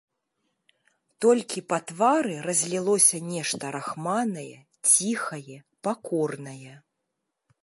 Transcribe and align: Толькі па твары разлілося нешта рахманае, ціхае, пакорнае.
Толькі 1.25 1.63
па 1.73 1.77
твары 1.91 2.35
разлілося 2.47 3.17
нешта 3.31 3.65
рахманае, 3.77 4.51
ціхае, 4.95 5.57
пакорнае. 5.87 6.73